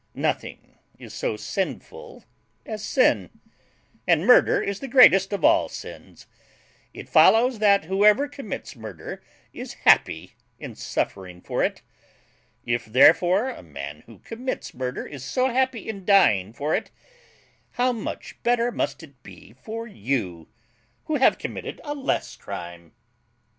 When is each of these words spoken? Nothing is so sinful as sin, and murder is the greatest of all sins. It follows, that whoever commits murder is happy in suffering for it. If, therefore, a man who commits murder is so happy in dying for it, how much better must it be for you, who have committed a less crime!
Nothing 0.15 0.79
is 0.97 1.13
so 1.13 1.37
sinful 1.37 2.25
as 2.65 2.83
sin, 2.83 3.39
and 4.07 4.25
murder 4.25 4.59
is 4.59 4.79
the 4.79 4.87
greatest 4.87 5.31
of 5.31 5.45
all 5.45 5.69
sins. 5.69 6.25
It 6.91 7.07
follows, 7.07 7.59
that 7.59 7.85
whoever 7.85 8.27
commits 8.27 8.75
murder 8.75 9.21
is 9.53 9.73
happy 9.85 10.33
in 10.57 10.73
suffering 10.73 11.39
for 11.39 11.63
it. 11.63 11.83
If, 12.65 12.85
therefore, 12.85 13.51
a 13.51 13.61
man 13.61 14.01
who 14.07 14.17
commits 14.17 14.73
murder 14.73 15.05
is 15.05 15.23
so 15.23 15.49
happy 15.49 15.87
in 15.87 16.03
dying 16.03 16.51
for 16.51 16.73
it, 16.73 16.89
how 17.73 17.91
much 17.91 18.41
better 18.41 18.71
must 18.71 19.03
it 19.03 19.21
be 19.21 19.53
for 19.53 19.85
you, 19.85 20.47
who 21.05 21.17
have 21.17 21.37
committed 21.37 21.79
a 21.83 21.93
less 21.93 22.35
crime! 22.35 22.93